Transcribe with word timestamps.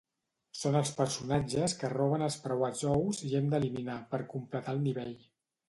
Són 0.59 0.77
els 0.79 0.93
personatges 1.01 1.75
que 1.83 1.91
roben 1.93 2.25
els 2.29 2.39
preuats 2.47 2.83
ous 2.95 3.21
i 3.29 3.31
hem 3.41 3.55
d'eliminar 3.55 4.01
per 4.15 4.25
completar 4.35 4.77
el 4.77 4.85
nivell. 4.91 5.17